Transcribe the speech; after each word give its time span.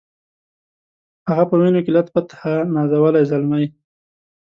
هغه 1.29 1.43
په 1.49 1.55
وینو 1.59 1.79
کي 1.85 1.91
لت 1.95 2.07
پت 2.13 2.27
ها 2.39 2.55
نازولی 2.75 3.23
زلمی 3.31 3.65